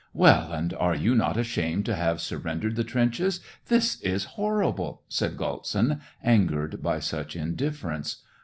Well, 0.15 0.51
and 0.51 0.73
are 0.73 0.95
you 0.95 1.13
not 1.13 1.37
ashamed 1.37 1.85
to 1.85 1.95
have 1.95 2.21
sur 2.21 2.37
rendered 2.37 2.75
the 2.75 2.83
trenches? 2.83 3.39
This 3.67 4.01
is 4.01 4.23
horrible!" 4.33 5.03
said 5.09 5.37
Galtsin, 5.37 6.01
angered 6.23 6.81
by 6.81 6.99
such 6.99 7.35
indifference. 7.35 8.23